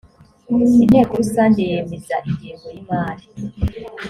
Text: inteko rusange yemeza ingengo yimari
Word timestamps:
inteko 0.83 1.11
rusange 1.21 1.61
yemeza 1.71 2.15
ingengo 2.29 2.67
yimari 2.75 3.25